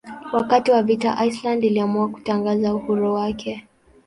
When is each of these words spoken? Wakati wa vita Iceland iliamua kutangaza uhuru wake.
Wakati 0.33 0.71
wa 0.71 0.83
vita 0.83 1.25
Iceland 1.25 1.63
iliamua 1.65 2.07
kutangaza 2.09 2.75
uhuru 2.75 3.13
wake. 3.13 3.67